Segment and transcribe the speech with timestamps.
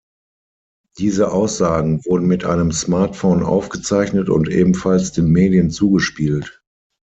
[0.97, 6.63] Diese Aussagen wurden mit einem Smartphone aufgezeichnet und ebenfalls den Medien zugespielt.